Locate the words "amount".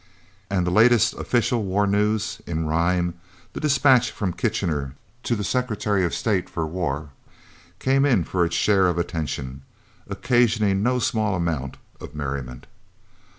11.35-11.77